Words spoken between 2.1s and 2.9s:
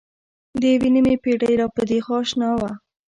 اشنا وه.